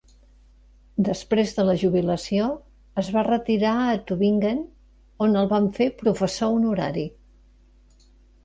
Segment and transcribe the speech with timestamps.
[1.09, 2.47] Després de la jubilació,
[3.01, 4.65] es va retirar a Tübingen,
[5.27, 7.07] on el van fer professor honorari.